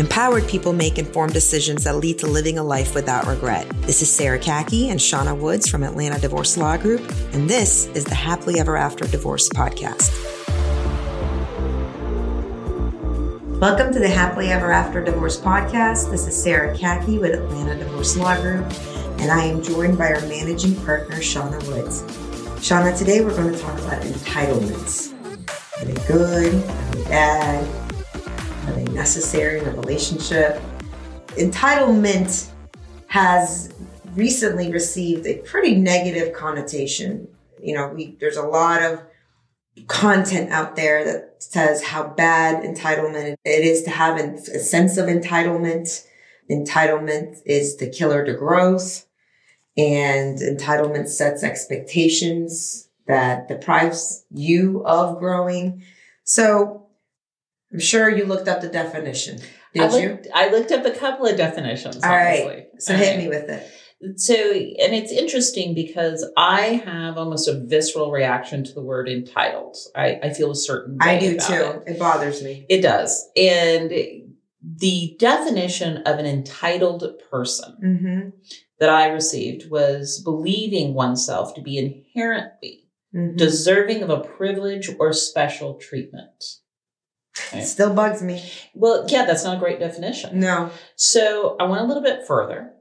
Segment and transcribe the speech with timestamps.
[0.00, 3.68] Empowered people make informed decisions that lead to living a life without regret.
[3.82, 7.02] This is Sarah Kaki and Shauna Woods from Atlanta Divorce Law Group,
[7.34, 10.10] and this is the Happily Ever After Divorce Podcast.
[13.60, 16.10] Welcome to the Happily Ever After Divorce Podcast.
[16.10, 18.64] This is Sarah Kaki with Atlanta Divorce Law Group,
[19.18, 22.04] and I am joined by our managing partner, Shauna Woods.
[22.66, 25.12] Shauna, today we're going to talk about entitlements.
[25.78, 26.54] Are they good?
[26.54, 27.89] Are they bad?
[28.70, 30.62] Are they necessary in a relationship?
[31.30, 32.50] Entitlement
[33.08, 33.74] has
[34.14, 37.26] recently received a pretty negative connotation.
[37.60, 39.02] You know, we, there's a lot of
[39.88, 45.06] content out there that says how bad entitlement it is to have a sense of
[45.06, 46.06] entitlement.
[46.48, 49.04] Entitlement is the killer to growth
[49.76, 55.82] and entitlement sets expectations that deprives you of growing.
[56.22, 56.79] So
[57.72, 59.38] I'm sure you looked up the definition.
[59.74, 60.32] Did I looked, you?
[60.34, 61.96] I looked up a couple of definitions.
[62.02, 62.46] All honestly.
[62.46, 62.66] right.
[62.78, 63.18] So All hit right.
[63.18, 63.70] me with it.
[64.18, 69.76] So, and it's interesting because I have almost a visceral reaction to the word entitled.
[69.94, 71.52] I, I feel a certain I do too.
[71.52, 71.82] It.
[71.86, 72.64] It bothers me.
[72.70, 73.28] it does.
[73.36, 73.92] And
[74.62, 78.28] the definition of an entitled person Mm-hmm.
[78.78, 83.36] that I received was believing oneself to be inherently mm-hmm.
[83.36, 86.44] deserving of a privilege or special treatment.
[87.52, 88.42] It still bugs me.
[88.74, 90.40] Well, yeah, that's not a great definition.
[90.40, 90.70] No.
[90.96, 92.72] So I went a little bit further.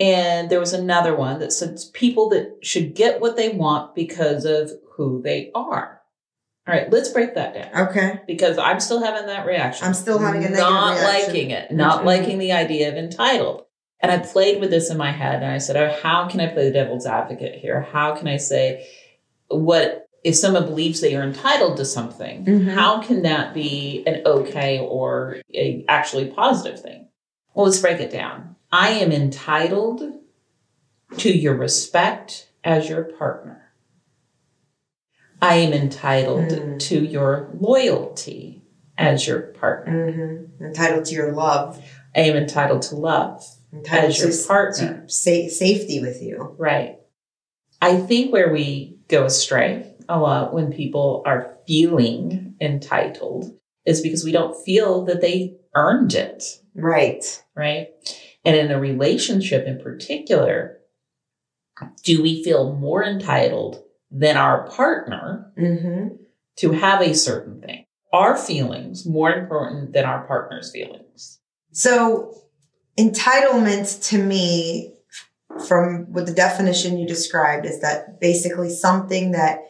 [0.00, 4.44] And there was another one that said people that should get what they want because
[4.44, 6.00] of who they are.
[6.68, 8.20] All right, let's break that down Okay.
[8.26, 9.86] because I'm still having that reaction.
[9.86, 11.26] I'm still having a negative Not reaction.
[11.26, 12.04] liking it, not Mhm.
[12.04, 13.64] liking the idea of entitled.
[14.00, 16.46] And I played with this in my head and I said, oh, how can I
[16.46, 17.80] play the devil's advocate here?
[17.80, 18.86] How can I say
[19.48, 22.68] what if someone believes they are entitled to something, Mhm.
[22.74, 27.08] how can that be an okay or a actually positive thing?
[27.54, 28.56] Well, let's break it down.
[28.70, 30.02] I am entitled
[31.16, 33.72] to your respect as your partner.
[35.40, 36.78] I am entitled Mm.
[36.80, 38.64] to your loyalty
[38.98, 40.12] as your partner.
[40.12, 40.64] Mm-hmm.
[40.64, 41.82] Entitled to your love.
[42.14, 45.04] I am entitled to love Entitled as your to, partner.
[45.06, 46.54] to sa- safety with you.
[46.58, 46.98] Right.
[47.80, 54.24] I think where we go astray a lot when people are feeling entitled is because
[54.24, 57.24] we don't feel that they earned it, Right.
[57.54, 57.88] right?
[58.44, 60.78] And in a relationship in particular,
[62.04, 66.16] do we feel more entitled than our partner Mm-hmm.
[66.56, 67.84] to have a certain thing?
[68.12, 71.40] Our feelings more important than our partner's feelings.
[71.72, 72.32] So,
[72.98, 74.94] entitlement to me,
[75.66, 79.60] from what the definition you described, is that basically something that,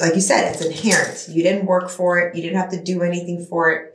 [0.00, 1.26] like you said, it's inherent.
[1.30, 3.94] You didn't work for it, you didn't have to do anything for it.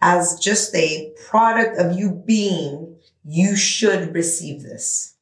[0.00, 5.14] As just a product of you being, you should receive this.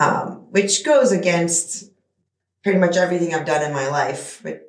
[0.00, 1.90] Um, which goes against
[2.62, 4.60] pretty much everything I've done in my life, but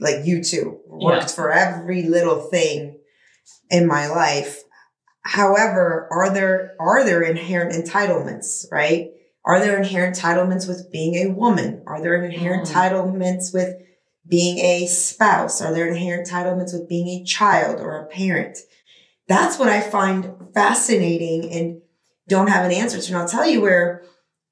[0.00, 1.26] like you too, worked Yeah.
[1.28, 2.98] for every little thing
[3.70, 4.62] in my life.
[5.22, 9.10] However, are there are there inherent entitlements, right?
[9.44, 11.82] Are there inherent entitlements with being a woman?
[11.86, 12.72] Are there inherent Mhm.
[12.72, 13.74] entitlements with
[14.28, 15.60] being a spouse?
[15.60, 18.58] Are there inherent entitlements with being a child or a parent?
[19.26, 21.80] That's what I find fascinating and
[22.28, 23.12] don't have an answer to.
[23.12, 24.04] And I'll tell you where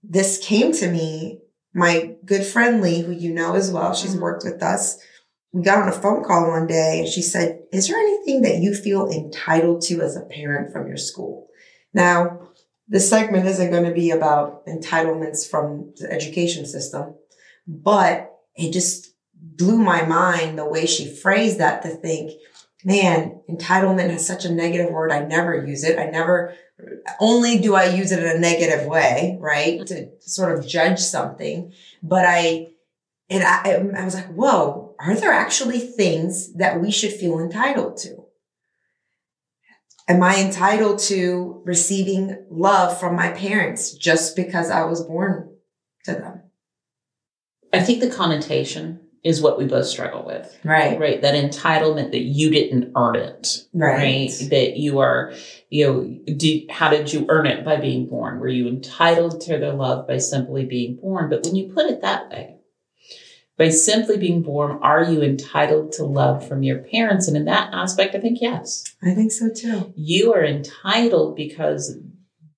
[0.02, 1.40] this came to me.
[1.74, 4.20] My good friend Lee, who you know as well, she's Mhm.
[4.20, 4.98] worked with us.
[5.52, 8.58] We got on a phone call one day and she said, Is there anything that
[8.58, 11.48] you feel entitled to as a parent from your school?
[11.92, 12.50] Now,
[12.88, 17.14] this segment isn't going to be about entitlements from the education system,
[17.66, 22.32] but it just blew my mind the way she phrased that to think,
[22.84, 25.12] man, entitlement has such a negative word.
[25.12, 25.98] I never use it.
[25.98, 26.54] I never,
[27.20, 29.86] only do I use it in a negative way, right?
[29.86, 31.72] To sort of judge something.
[32.02, 32.68] But I,
[33.28, 37.96] and I, I was like, whoa, are there actually things that we should feel entitled
[37.98, 38.24] to?
[40.08, 45.56] Am I entitled to receiving love from my parents just because I was born
[46.04, 46.42] to them?
[47.72, 50.56] I think the connotation is what we both struggle with.
[50.62, 50.98] Right.
[51.00, 51.20] Right.
[51.20, 53.66] That entitlement that you didn't earn it.
[53.74, 54.30] right?
[54.50, 55.32] That you are,
[55.68, 58.38] you know, did, how did you earn it by being born?
[58.38, 61.28] Were you entitled to their love by simply being born?
[61.28, 62.58] But when you put it that way,
[63.58, 67.26] by simply being born, are you entitled to love from your parents?
[67.26, 68.84] And in that aspect, I think yes.
[69.02, 69.92] I think so too.
[69.96, 71.98] You are entitled because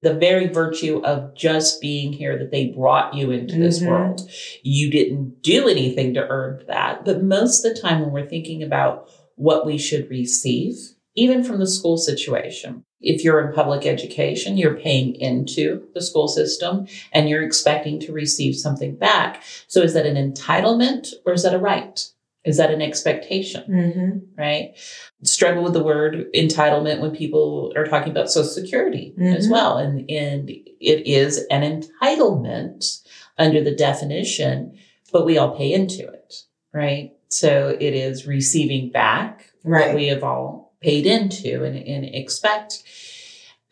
[0.02, 3.88] the very virtue of just being here that they brought you into this Mhm.
[3.88, 4.30] world.
[4.62, 7.04] You didn't do anything to earn that.
[7.04, 10.76] But most of the time when we're thinking about what we should receive
[11.14, 12.84] even from the school situation.
[13.00, 18.12] If you're in public education, you're paying into the school system and you're expecting to
[18.12, 19.42] receive something back.
[19.66, 22.08] So is that an entitlement or is that a right?
[22.48, 23.64] Is that an expectation?
[23.68, 24.40] Mm-hmm.
[24.40, 24.74] Right?
[25.22, 29.34] Struggle with the word entitlement when people are talking about Social Security mm-hmm.
[29.34, 29.76] as well.
[29.76, 33.02] And, and it is an entitlement
[33.36, 34.78] under the definition,
[35.12, 36.34] but we all pay into it.
[36.72, 37.12] Right?
[37.28, 39.88] So it is receiving back right.
[39.88, 42.82] what we have all paid into and, and expect.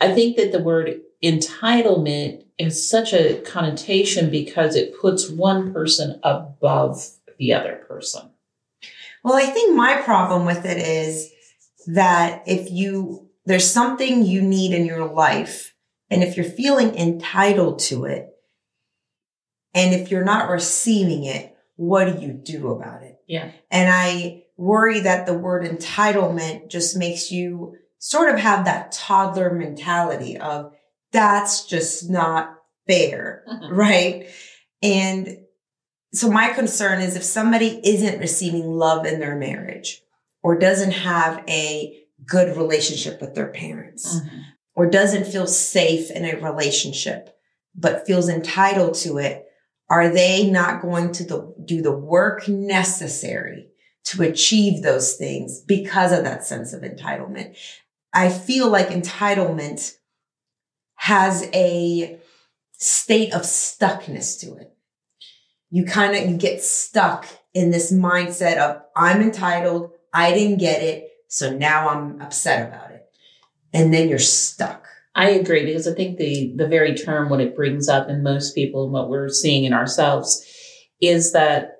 [0.00, 6.20] I think that the word entitlement is such a connotation because it puts one person
[6.22, 7.06] above
[7.38, 8.30] the other person.
[9.26, 11.32] Well, I think my problem with it is
[11.88, 15.74] that if you, there's something you need in your life,
[16.08, 18.28] and if you're feeling entitled to it,
[19.74, 23.16] and if you're not receiving it, what do you do about it?
[23.26, 23.50] Yeah.
[23.68, 29.52] And I worry that the word entitlement just makes you sort of have that toddler
[29.52, 30.72] mentality of
[31.10, 32.54] that's just not
[32.86, 33.42] fair,
[33.72, 34.28] right?
[34.84, 35.38] And
[36.12, 40.02] so my concern is if somebody isn't receiving love in their marriage
[40.42, 44.40] or doesn't have a good relationship with their parents mm-hmm.
[44.74, 47.36] or doesn't feel safe in a relationship,
[47.74, 49.46] but feels entitled to it,
[49.88, 53.68] are they not going to the, do the work necessary
[54.04, 57.56] to achieve those things because of that sense of entitlement?
[58.12, 59.94] I feel like entitlement
[60.94, 62.18] has a
[62.72, 64.75] state of stuckness to it.
[65.70, 69.90] You kind of, you get stuck in this mindset of I'm entitled.
[70.12, 71.10] I didn't get it.
[71.28, 73.04] So now I'm upset about it.
[73.72, 74.86] And then you're stuck.
[75.14, 78.54] I agree because I think the the very term what it brings up in most
[78.54, 80.44] people and what we're seeing in ourselves
[81.00, 81.78] is that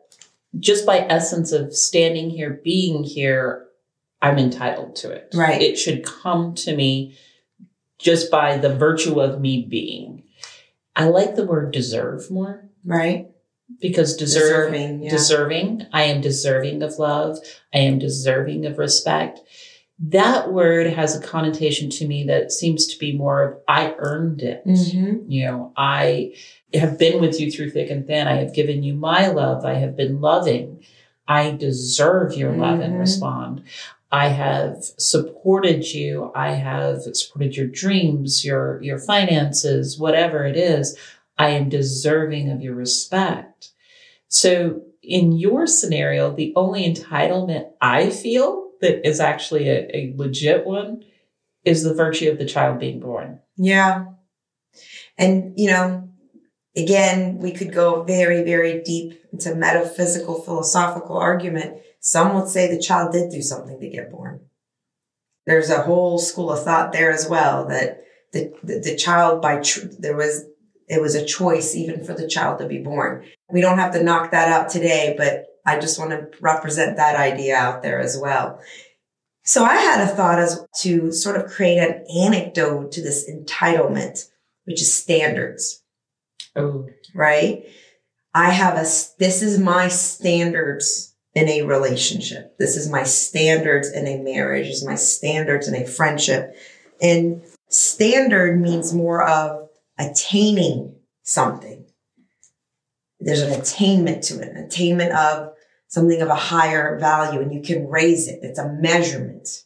[0.58, 3.66] just by essence of standing here, being here,
[4.22, 5.28] I'm entitled to it.
[5.34, 5.60] Right.
[5.60, 7.18] It should come to me
[7.98, 10.24] just by the virtue of me being.
[10.94, 12.70] I like the word deserve more.
[12.84, 13.28] Right.
[13.80, 15.10] Because deserve, deserving, yeah.
[15.10, 17.38] deserving, I am deserving of love.
[17.74, 19.40] I am deserving of respect
[19.98, 24.42] that word has a connotation to me that seems to be more of I earned
[24.42, 24.66] it.
[24.66, 25.30] Mm-hmm.
[25.30, 26.34] You know, I
[26.74, 28.28] have been with you through thick and thin.
[28.28, 29.64] I have given you my love.
[29.64, 30.84] I have been loving.
[31.26, 32.60] I deserve your mm-hmm.
[32.60, 33.00] love and mm-hmm.
[33.00, 33.64] respond.
[34.12, 36.30] I have supported you.
[36.34, 40.96] I have supported your dreams, your, your finances, whatever it is.
[41.38, 43.70] I am deserving of your respect.
[44.28, 50.66] So in your scenario, the only entitlement I feel that is actually a, a legit
[50.66, 51.04] one
[51.64, 53.40] is the virtue of the child being born.
[53.56, 54.06] Yeah.
[55.18, 56.08] And, you know,
[56.76, 61.80] again, we could go very, very deep into metaphysical, philosophical argument.
[62.00, 64.40] Some would say the child did do something to get born.
[65.46, 69.60] There's a whole school of thought there as well that the, the, the child by,
[69.60, 70.44] tr- there was,
[70.88, 73.24] it was a choice even for the child to be born.
[73.50, 77.16] We don't have to knock that out today, but I just want to represent that
[77.16, 78.60] idea out there as well.
[79.44, 84.28] So I had a thought as to sort of create an anecdote to this entitlement,
[84.64, 85.82] which is standards.
[86.54, 86.88] Oh.
[87.14, 87.64] Right?
[88.34, 88.82] I have a,
[89.18, 92.56] this is my standards in a relationship.
[92.58, 94.66] This is my standards in a marriage.
[94.66, 96.56] This is my standards in a friendship.
[97.00, 99.65] And standard means more of
[99.98, 101.86] attaining something.
[103.20, 105.52] There's an attainment to it, an attainment of
[105.88, 108.40] something of a higher value and you can raise it.
[108.42, 109.64] It's a measurement,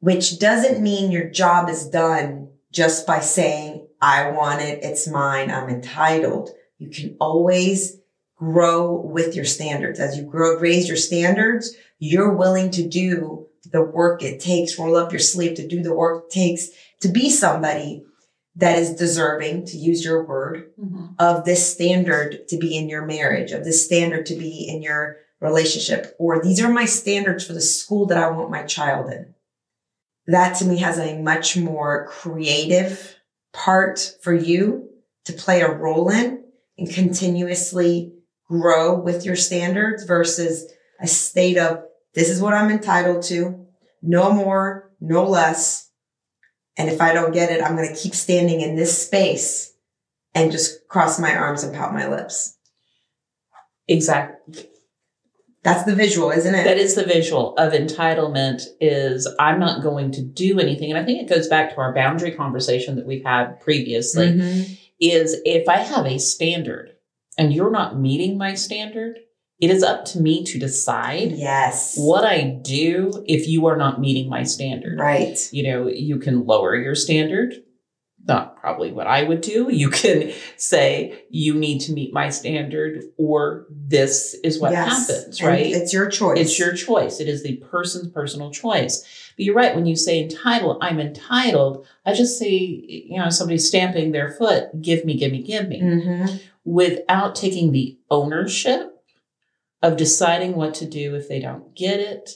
[0.00, 4.82] which doesn't mean your job is done just by saying, I want it.
[4.82, 5.50] It's mine.
[5.50, 6.50] I'm entitled.
[6.78, 7.98] You can always
[8.36, 10.00] grow with your standards.
[10.00, 14.96] As you grow, raise your standards, you're willing to do the work it takes, roll
[14.96, 16.68] up your sleeve to do the work it takes
[17.00, 18.04] to be somebody
[18.56, 21.06] that is deserving, to use your word, mm-hmm.
[21.18, 25.16] of this standard to be in your marriage, of this standard to be in your
[25.40, 29.34] relationship, or these are my standards for the school that I want my child in.
[30.26, 33.16] That to me has a much more creative
[33.52, 34.90] part for you
[35.24, 36.44] to play a role in
[36.78, 38.14] and continuously
[38.48, 41.82] grow with your standards versus a state of
[42.14, 43.66] this is what I'm entitled to.
[44.02, 45.90] No more, no less.
[46.76, 49.72] And if I don't get it, I'm going to keep standing in this space
[50.34, 52.56] and just cross my arms and pout my lips.
[53.88, 54.68] Exactly.
[55.62, 56.64] That's the visual, isn't it?
[56.64, 60.90] That is the visual of entitlement is I'm not going to do anything.
[60.90, 64.72] And I think it goes back to our boundary conversation that we've had previously mm-hmm.
[64.98, 66.96] is if I have a standard
[67.38, 69.18] and you're not meeting my standard,
[69.62, 74.00] it is up to me to decide yes what I do if you are not
[74.00, 74.98] meeting my standard.
[74.98, 75.38] Right.
[75.52, 77.54] You know, you can lower your standard.
[78.24, 79.68] Not probably what I would do.
[79.72, 85.08] You can say you need to meet my standard or this is what yes.
[85.08, 85.66] happens, right?
[85.66, 86.38] And it's your choice.
[86.38, 87.20] It's your choice.
[87.20, 89.04] It is the person's personal choice.
[89.36, 89.76] But you're right.
[89.76, 91.86] When you say entitled, I'm entitled.
[92.04, 95.80] I just say, you know, somebody's stamping their foot, give me, give me, give me,
[95.80, 96.36] mm-hmm.
[96.64, 98.91] without taking the ownership
[99.82, 102.30] of deciding what to do if they don't get it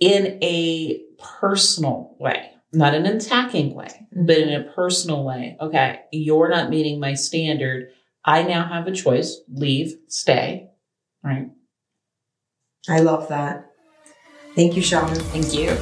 [0.00, 4.26] in a personal way, not an attacking way, mm-hmm.
[4.26, 5.56] but in a personal way.
[5.60, 7.90] Okay, you're not meeting my standard.
[8.24, 10.70] I now have a choice leave, stay,
[11.22, 11.50] right?
[12.88, 13.70] I love that.
[14.54, 15.16] Thank you, Shauna.
[15.16, 15.74] Thank you.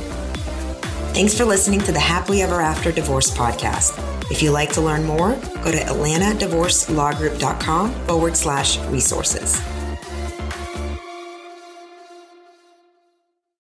[1.12, 3.98] Thanks for listening to the Happily Ever After Divorce podcast.
[4.30, 5.32] If you'd like to learn more,
[5.64, 9.60] go to atlantadivorcelawgroup.com forward slash resources.